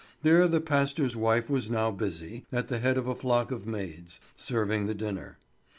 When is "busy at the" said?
1.91-2.79